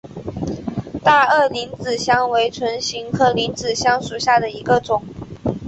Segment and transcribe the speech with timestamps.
[1.03, 5.03] 大萼铃子香为唇形科铃子香属下的一个种。